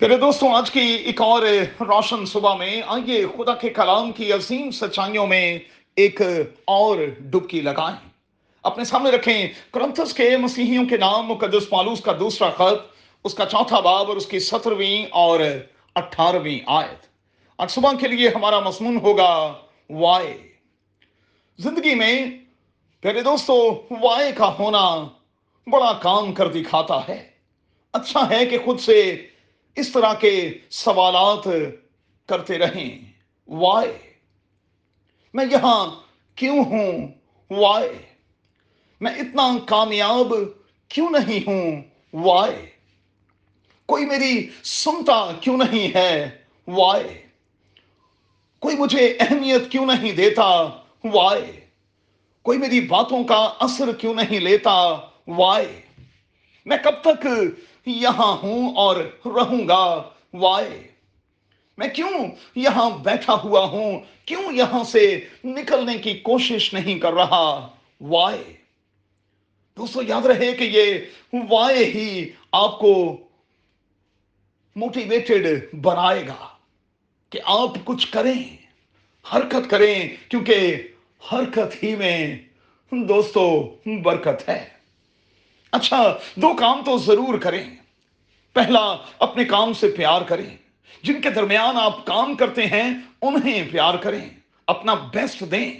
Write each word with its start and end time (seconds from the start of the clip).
میرے 0.00 0.16
دوستوں، 0.16 0.54
آج 0.54 0.70
کی 0.70 0.80
ایک 0.80 1.20
اور 1.20 1.42
روشن 1.80 2.26
صبح 2.26 2.56
میں 2.56 2.82
آئیے 2.86 3.26
خدا 3.36 3.54
کے 3.54 3.68
کلام 3.68 4.12
کی 4.12 4.32
عظیم 4.32 4.70
سچائیوں 4.70 5.26
میں 5.26 5.58
ایک 5.96 6.20
اور 6.64 6.98
ڈبکی 7.18 7.60
لگائیں۔ 7.60 8.08
اپنے 8.62 8.84
سامنے 8.84 9.10
رکھیں 9.10 9.48
کرنتس 9.72 10.14
کے 10.14 10.36
مسیحیوں 10.36 10.88
کے 10.88 10.96
نام، 10.96 11.26
مقدس 11.26 11.68
پالوس 11.68 12.00
کا 12.00 12.12
دوسرا 12.20 12.50
خط، 12.50 12.94
اس 13.24 13.34
کا 13.34 13.46
چوتھا 13.46 13.80
باب 13.80 14.08
اور 14.08 14.16
اس 14.16 14.26
کی 14.26 14.38
سترویں 14.38 15.06
اور 15.10 15.40
اٹھارہویں 15.94 16.58
آیت۔ 16.66 17.06
آج 17.58 17.70
صبح 17.70 17.92
کے 18.00 18.08
لیے 18.08 18.28
ہمارا 18.28 18.60
مضمون 18.60 18.98
ہوگا 19.02 19.52
وائے۔ 19.90 20.48
زندگی 21.58 21.94
میں 21.94 22.26
میرے 23.04 23.20
دوستو 23.20 23.82
وائے 23.90 24.32
کا 24.32 24.54
ہونا 24.58 25.08
بڑا 25.66 25.92
کام 25.92 26.32
کر 26.32 26.48
دکھاتا 26.48 27.00
ہے۔ 27.08 27.30
اچھا 27.92 28.30
ہے 28.30 28.46
کہ 28.46 28.58
خود 28.64 28.80
سے 28.80 29.26
اس 29.76 29.92
طرح 29.92 30.14
کے 30.14 30.58
سوالات 30.70 31.48
کرتے 32.26 32.58
رہیں۔ 32.58 32.98
وائے 33.48 33.98
میں 35.34 35.44
یہاں 35.50 36.00
کیوں 36.34 36.64
ہوں؟ 36.64 37.08
وائے 37.50 37.98
میں 39.00 39.12
اتنا 39.12 39.56
کامیاب 39.66 40.34
کیوں 40.88 41.10
نہیں 41.10 41.40
ہوں؟ 41.46 41.82
وائے 42.12 42.66
کوئی 43.86 44.04
میری 44.04 44.48
سنتا 44.64 45.32
کیوں 45.40 45.56
نہیں 45.56 45.94
ہے؟ 45.94 46.30
وائے 46.66 47.26
کوئی 48.58 48.76
مجھے 48.76 49.16
اہمیت 49.20 49.70
کیوں 49.70 49.86
نہیں 49.86 50.12
دیتا؟ 50.12 50.50
وائے 51.04 51.60
کوئی 52.42 52.58
میری 52.58 52.80
باتوں 52.80 53.24
کا 53.24 53.54
اثر 53.60 53.92
کیوں 53.92 54.14
نہیں 54.14 54.40
لیتا؟ 54.40 54.96
وائے 55.26 55.80
میں 56.66 56.76
کب 56.84 56.94
تک 57.02 57.26
یہاں 57.86 58.36
ہوں 58.42 58.74
اور 58.76 58.96
رہوں 59.26 59.68
گا؟ 59.68 60.02
وائے، 60.34 60.88
میں 61.78 61.88
کیوں 61.88 62.10
یہاں 62.56 62.90
بیٹھا 62.90 63.34
ہوا 63.34 63.64
ہوں؟ 63.64 64.00
کیوں 64.24 64.52
یہاں 64.52 64.84
سے 64.84 65.24
نکلنے 65.44 65.98
کی 65.98 66.14
کوشش 66.14 66.74
نہیں 66.74 66.98
کر 66.98 67.12
رہا؟ 67.12 67.68
وائے 68.00 68.42
دوستو 69.76 70.02
یاد 70.02 70.26
رہے 70.26 70.52
کہ 70.52 70.64
یہ 70.64 70.98
وائے 71.50 71.84
ہی 71.84 72.30
آپ 72.52 72.78
کو 72.78 73.16
موٹیویٹڈ 74.76 75.76
بنائے 75.76 76.26
گا 76.26 76.48
کہ 77.30 77.40
آپ 77.44 77.70
کچھ 77.84 78.12
کریں، 78.12 78.56
حرکت 79.34 79.70
کریں، 79.70 80.08
کیونکہ 80.28 80.88
حرکت 81.32 81.82
ہی 81.82 81.96
میں 81.96 82.36
دوستو 82.92 83.76
برکت 84.02 84.48
ہے۔ 84.48 84.73
اچھا 85.74 86.18
دو 86.34 86.54
کام 86.54 86.84
تو 86.84 86.98
ضرور 86.98 87.38
کریں۔ 87.38 87.70
پہلا، 88.52 88.96
اپنے 89.18 89.44
کام 89.44 89.72
سے 89.72 89.88
پیار 89.88 90.22
کریں۔ 90.22 90.56
جن 91.02 91.20
کے 91.20 91.30
درمیان 91.30 91.76
آپ 91.76 92.06
کام 92.06 92.34
کرتے 92.34 92.66
ہیں، 92.66 92.94
انہیں 93.22 93.68
پیار 93.72 93.94
کریں۔ 93.94 94.28
اپنا 94.66 94.94
بیسٹ 94.94 95.44
دیں۔ 95.50 95.74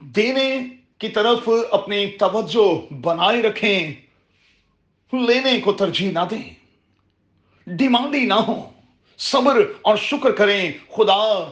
دینے 0.00 0.58
کی 0.98 1.08
طرف 1.08 1.48
اپنی 1.70 2.06
توجہ 2.06 2.92
بنائے 2.92 3.42
رکھیں۔ 3.42 3.92
لینے 5.12 5.60
کو 5.60 5.72
ترجیح 5.72 6.12
نہ 6.12 6.24
دیں۔ 6.30 6.50
ڈیمانڈی 7.66 8.26
نہ 8.26 8.34
ہو 8.34 8.70
صبر 9.18 9.60
اور 9.82 9.96
شکر 9.96 10.32
کریں۔ 10.32 10.72
خدا 10.90 11.48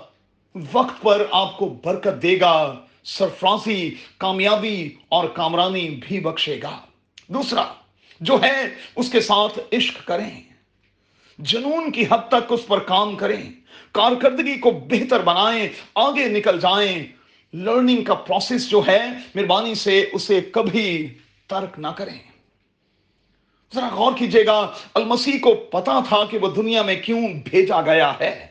وقت 0.73 1.03
پر 1.03 1.27
آپ 1.31 1.59
کو 1.59 1.79
برکت 1.85 2.23
دے 2.23 2.41
گا۔ 2.41 2.87
سرفرازی، 3.05 3.95
کامیابی 4.19 4.95
اور 5.09 5.29
کامرانی 5.29 5.91
بھی 5.91 6.21
بخشے 6.21 6.61
گا۔ 6.63 6.81
دوسرا، 7.29 7.73
جو 8.21 8.39
ہے، 8.43 8.63
اس 8.97 9.13
کے 9.13 9.21
ساتھ 9.21 9.59
عشق 9.73 10.07
کریں۔ 10.07 10.43
جنون 11.39 11.93
کی 11.93 12.05
حد 12.11 12.29
تک 12.29 12.45
اس 12.49 12.67
پر 12.67 12.79
کام 12.79 13.17
کریں۔ 13.17 13.53
کارکردگی 13.93 14.59
کو 14.59 14.71
بہتر 14.71 15.21
بنائیں، 15.21 15.69
آگے 15.95 16.29
نکل 16.29 16.61
جائیں۔ 16.61 17.07
لرننگ 17.57 18.05
کا 18.05 18.15
پروسیس 18.15 18.71
جو 18.71 18.83
ہے، 18.87 19.07
مہربانی 19.35 19.75
سے 19.75 20.09
اسے 20.13 20.41
کبھی 20.41 21.15
ترک 21.47 21.79
نہ 21.79 21.87
کریں۔ 21.87 22.19
ذرا 23.75 23.89
غور 23.93 24.13
کیجیے 24.17 24.47
گا، 24.47 24.73
المسیح 24.95 25.39
کو 25.43 25.55
پتا 25.55 26.01
تھا 26.09 26.25
کہ 26.31 26.39
وہ 26.39 26.51
دنیا 26.51 26.83
میں 26.83 27.03
کیوں 27.03 27.29
بھیجا 27.45 27.83
گیا 27.83 28.13
ہے۔ 28.21 28.50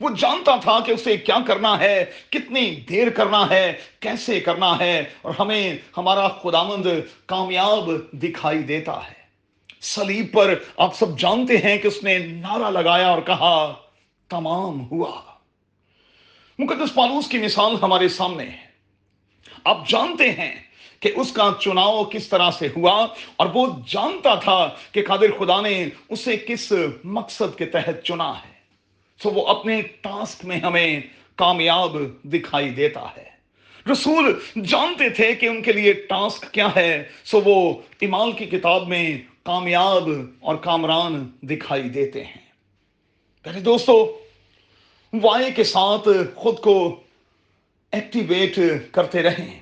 وہ 0.00 0.10
جانتا 0.10 0.56
تھا 0.56 0.78
کہ 0.86 0.92
اسے 0.92 1.16
کیا 1.16 1.36
کرنا 1.46 1.78
ہے، 1.78 2.04
کتنی 2.30 2.74
دیر 2.88 3.10
کرنا 3.10 3.50
ہے، 3.50 3.72
کیسے 4.00 4.40
کرنا 4.40 4.78
ہے، 4.78 5.04
اور 5.22 5.34
ہمیں 5.38 5.76
ہمارا 5.96 6.28
خدامند 6.28 6.86
کامیاب 7.26 7.90
دکھائی 8.12 8.62
دیتا 8.62 8.96
ہے۔ 9.08 9.18
سلیب 9.80 10.32
پر 10.32 10.54
آپ 10.76 10.94
سب 10.94 11.18
جانتے 11.18 11.58
ہیں 11.58 11.78
کہ 11.78 11.88
اس 11.88 12.02
نے 12.04 12.18
نعرہ 12.18 12.70
لگایا 12.70 13.08
اور 13.08 13.22
کہا، 13.22 13.74
تمام 14.28 14.80
ہوا۔ 14.90 15.20
مقدس 16.58 16.94
پالوس 16.94 17.28
کی 17.28 17.38
مثال 17.38 17.76
ہمارے 17.82 18.08
سامنے 18.08 18.44
ہے۔ 18.44 18.68
آپ 19.64 19.88
جانتے 19.88 20.30
ہیں 20.30 20.54
کہ 21.00 21.12
اس 21.16 21.32
کا 21.32 21.50
چناؤ 21.60 22.04
کس 22.04 22.28
طرح 22.28 22.50
سے 22.50 22.68
ہوا، 22.76 23.06
اور 23.36 23.46
وہ 23.54 23.66
جانتا 23.86 24.34
تھا 24.34 24.68
کہ 24.92 25.02
قادر 25.08 25.38
خدا 25.38 25.60
نے 25.60 25.88
اسے 26.08 26.36
کس 26.36 26.72
مقصد 27.04 27.58
کے 27.58 27.66
تحت 27.66 28.04
چنا 28.04 28.30
ہے۔ 28.30 28.59
سو 29.22 29.30
وہ 29.30 29.46
اپنے 29.46 29.80
ٹاسک 29.82 30.44
میں 30.44 30.56
ہمیں 30.56 31.00
کامیاب 31.36 31.96
دکھائی 32.22 32.68
دیتا 32.68 33.06
ہے۔ 33.16 33.28
رسول 33.92 34.32
جانتے 34.64 35.08
تھے 35.08 35.34
کہ 35.34 35.46
ان 35.46 35.62
کے 35.62 35.72
لیے 35.72 35.92
ٹاسک 35.92 36.52
کیا 36.52 36.68
ہے، 36.76 37.08
سو 37.24 37.40
وہ 37.44 37.82
امال 38.02 38.32
کی 38.32 38.44
کتاب 38.44 38.88
میں 38.88 39.18
کامیاب 39.42 40.08
اور 40.40 40.56
کامران 40.56 41.28
دکھائی 41.42 41.88
دیتے 41.88 42.24
ہیں۔ 42.24 42.48
پہلے 43.42 43.60
دوستو 43.60 44.20
وائے 45.12 45.50
کے 45.50 45.64
ساتھ 45.64 46.08
خود 46.34 46.58
کو 46.58 47.00
ایکٹیویٹ 47.92 48.58
کرتے 48.92 49.22
رہیں، 49.22 49.60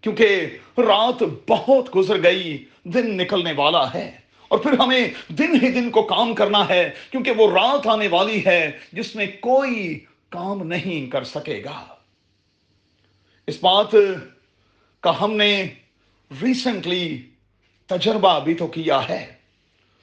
کیونکہ 0.00 0.46
رات 0.78 1.22
بہت 1.48 1.94
گزر 1.96 2.22
گئی، 2.22 2.64
دن 2.84 3.16
نکلنے 3.16 3.52
والا 3.56 3.94
ہے۔ 3.94 4.25
اور 4.48 4.58
پھر 4.58 4.78
ہمیں 4.78 5.08
دن 5.28 5.58
ہی 5.62 5.70
دن 5.72 5.90
کو 5.90 6.02
کام 6.02 6.34
کرنا 6.34 6.68
ہے، 6.68 6.90
کیونکہ 7.10 7.30
وہ 7.30 7.50
رات 7.50 7.86
آنے 7.86 8.08
والی 8.08 8.46
ہے 8.46 8.78
جس 8.92 9.16
میں 9.16 9.26
کوئی 9.40 10.04
کام 10.28 10.62
نہیں 10.62 11.10
کر 11.10 11.24
سکے 11.24 11.62
گا۔ 11.64 11.84
اس 13.46 13.58
بات 13.60 13.88
کا 15.00 15.20
ہم 15.20 15.32
نے 15.32 15.66
ریسنٹلی 16.42 17.22
تجربہ 17.86 18.40
بھی 18.40 18.54
تو 18.54 18.66
کیا 18.66 19.08
ہے۔ 19.08 19.32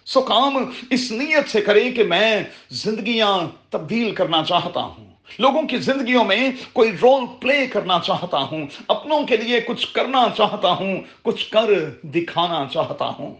سو 0.05 0.21
کام 0.21 0.71
اس 0.89 1.11
نیت 1.11 1.49
سے 1.49 1.61
کریں 1.61 1.91
کہ 1.91 2.03
میں 2.03 2.43
زندگیاں 2.69 3.39
تبدیل 3.69 4.15
کرنا 4.15 4.43
چاہتا 4.47 4.83
ہوں۔ 4.83 5.05
لوگوں 5.39 5.63
کی 5.63 5.77
زندگیوں 5.77 6.23
میں 6.23 6.49
کوئی 6.73 6.91
رول 6.91 7.23
پلے 7.39 7.67
کرنا 7.67 7.99
چاہتا 8.03 8.37
ہوں۔ 8.37 8.67
اپنوں 8.87 9.27
کے 9.27 9.37
لیے 9.37 9.61
کچھ 9.61 9.93
کرنا 9.93 10.27
چاہتا 10.37 10.71
ہوں، 10.71 11.01
کچھ 11.21 11.51
کر 11.51 11.89
دکھانا 12.03 12.65
چاہتا 12.73 13.05
ہوں۔ 13.05 13.35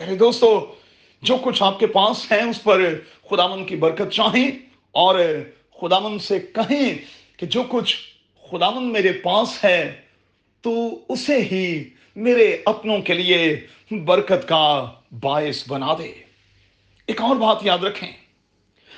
میرے 0.00 0.14
دوستو، 0.14 0.48
جو 1.22 1.36
کچھ 1.42 1.62
آپ 1.62 1.78
کے 1.80 1.86
پاس 1.86 2.30
ہے 2.32 2.40
اس 2.42 2.62
پر 2.62 2.82
خدا 3.30 3.46
من 3.46 3.64
کی 3.64 3.76
برکت 3.76 4.12
چاہیں 4.12 4.50
اور 4.92 5.18
خدا 5.80 5.98
من 5.98 6.18
سے 6.18 6.38
کہیں 6.54 6.94
کہ 7.36 7.46
جو 7.46 7.62
کچھ 7.68 7.96
خدامن 8.50 8.92
میرے 8.92 9.12
پاس 9.12 9.64
ہے، 9.64 10.00
تو 10.60 10.98
اسے 11.08 11.38
ہی 11.42 11.66
میرے 12.16 12.56
اپنوں 12.64 13.00
کے 13.02 13.14
لیے 13.14 13.66
برکت 13.90 14.48
کا 14.48 14.92
باعث 15.20 15.68
بنا 15.68 15.94
دے۔ 15.98 16.12
ایک 17.06 17.20
اور 17.20 17.36
بات 17.36 17.58
یاد 17.62 17.78
رکھیں، 17.78 18.12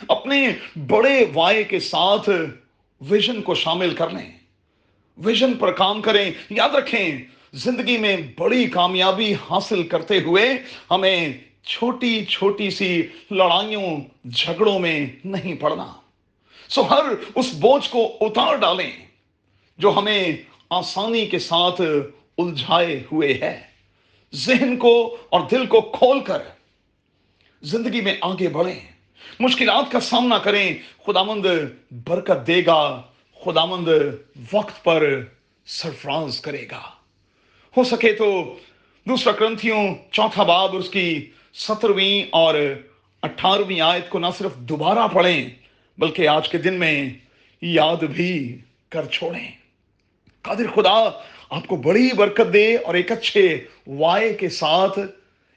اپنے 0.08 0.46
بڑے 0.86 1.24
وائے 1.34 1.64
کے 1.64 1.80
ساتھ 1.80 2.28
ویژن 3.00 3.42
کو 3.42 3.54
شامل 3.54 3.94
کر 3.94 4.10
لیں۔ 4.10 4.30
ویژن 5.16 5.54
پر 5.54 5.72
کام 5.72 6.02
کریں، 6.02 6.30
یاد 6.50 6.70
رکھیں 6.70 7.08
زندگی 7.52 7.98
میں 7.98 8.16
بڑی 8.38 8.66
کامیابی 8.66 9.34
حاصل 9.34 9.82
کرتے 9.88 10.20
ہوئے 10.20 10.44
ہمیں 10.90 11.32
چھوٹی 11.64 12.24
چھوٹی 12.24 12.70
سی 12.70 13.02
لڑائیوں، 13.30 14.00
جھگڑوں 14.30 14.78
میں 14.78 15.06
نہیں 15.24 15.54
پڑنا۔ 15.54 15.92
سو 16.68 16.82
ہر 16.82 17.04
اس 17.34 17.54
بوجھ 17.54 17.90
کو 17.90 18.16
اتار 18.20 18.56
ڈالیں 18.56 18.90
جو 19.78 19.92
ہمیں 19.96 20.32
آسانی 20.70 21.26
کے 21.26 21.38
ساتھ 21.38 21.80
الجھائے 22.38 23.02
ہوئے 23.12 23.38
ہے۔ 23.42 23.60
ذہن 24.34 24.76
کو 24.76 25.16
اور 25.30 25.40
دل 25.50 25.66
کو 25.66 25.80
کھول 25.80 26.20
کر 26.20 26.42
زندگی 27.62 28.00
میں 28.00 28.14
آگے 28.20 28.48
بڑھیں۔ 28.48 28.80
مشکلات 29.40 29.92
کا 29.92 30.00
سامنا 30.00 30.38
کریں۔ 30.38 30.74
خدا 31.06 31.22
مند 31.22 31.46
برکت 31.90 32.46
دے 32.46 32.66
گا۔ 32.66 33.02
خدا 33.44 33.64
مند 33.64 33.88
وقت 34.52 34.84
پر 34.84 35.24
سرفراز 35.66 36.40
کرے 36.40 36.66
گا۔ 36.70 36.99
ہو 37.76 37.84
سکے 37.84 38.12
تو 38.12 38.58
دوسرا 39.08 39.32
کرنتھیوں 39.32 39.94
چوتھا 40.10 40.42
باب 40.42 40.70
اور 40.70 40.80
اس 40.80 40.90
کی 40.90 41.30
سترویں 41.54 42.28
اور 42.32 42.54
اٹھارہویں 43.22 43.80
آیت 43.80 44.08
کو 44.08 44.18
نہ 44.18 44.26
صرف 44.38 44.56
دوبارہ 44.56 45.08
پڑھیں، 45.08 45.48
بلکہ 45.98 46.28
آج 46.28 46.48
کے 46.48 46.58
دن 46.58 46.74
میں 46.74 47.08
یاد 47.62 47.96
بھی 47.96 48.58
کر 48.88 49.06
چھوڑیں۔ 49.06 49.50
قادر 50.42 50.66
خدا، 50.74 51.22
آپ 51.50 51.66
کو 51.66 51.76
بڑی 51.76 52.08
برکت 52.16 52.52
دے 52.52 52.76
اور 52.76 52.94
ایک 52.94 53.12
اچھے 53.12 53.64
وائے 53.86 54.34
کے 54.34 54.48
ساتھ، 54.48 54.98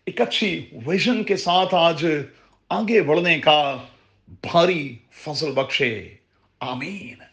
ایک 0.06 0.22
اچھی 0.22 0.66
ویژن 0.86 1.24
کے 1.24 1.36
ساتھ 1.36 1.76
آج 1.76 2.06
آگے 2.70 3.02
بڑھنے 3.02 3.40
کا 3.40 3.78
بھاری 4.28 4.96
فضل 5.12 5.52
بخشے۔ 5.52 6.10
آمین۔ 6.60 7.33